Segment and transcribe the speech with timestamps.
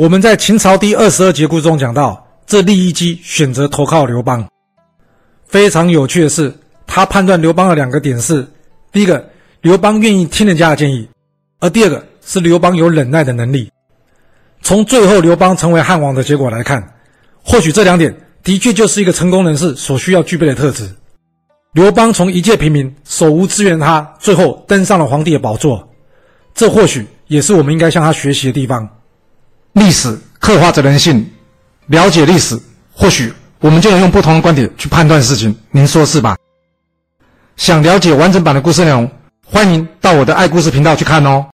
[0.00, 4.48] 我们在秦朝第二十二节故中讲到，这利益基选择投靠刘邦。
[5.48, 6.54] 非常有趣的是，
[6.86, 8.46] 他判断刘邦的两个点是：
[8.92, 9.28] 第一个，
[9.60, 11.04] 刘邦愿意听人家的建议；
[11.58, 13.72] 而第二个是刘邦有忍耐的能力。
[14.62, 16.94] 从最后刘邦成为汉王的结果来看，
[17.42, 20.88] 或许这两点的确就是一个成功人士所需要具备的特质。
[21.72, 25.88] 刘邦从一介平民手无资源，他最后登上了皇帝的宝座，
[26.54, 28.88] 这或许也是我们应该向他学习的地方。
[29.72, 31.30] 历史刻画着人性，
[31.86, 32.58] 了解历史，
[32.92, 35.54] 或许我们就能用不同的观点去判断事情。
[35.70, 36.36] 您说是吧？
[37.56, 39.10] 想了解完整版的故事内容，
[39.44, 41.44] 欢迎到我的爱故事频道去看哦。